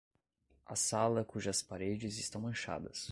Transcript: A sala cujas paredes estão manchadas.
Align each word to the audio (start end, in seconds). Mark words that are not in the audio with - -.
A 0.65 0.75
sala 0.75 1.23
cujas 1.23 1.61
paredes 1.61 2.17
estão 2.17 2.41
manchadas. 2.41 3.07